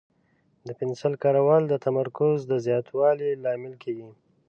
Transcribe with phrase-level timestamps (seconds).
[0.67, 4.09] د پنسل کارول د تمرکز د زیاتوالي لامل کېږي.